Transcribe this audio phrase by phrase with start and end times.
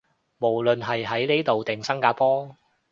[0.39, 2.55] 無論係喺呢度定新加坡